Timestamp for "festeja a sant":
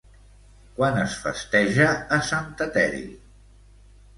1.25-2.51